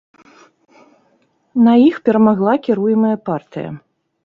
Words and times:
На 1.67 1.73
іх 1.89 1.95
перамагла 2.09 2.53
кіруемая 2.71 3.15
партыя. 3.31 3.69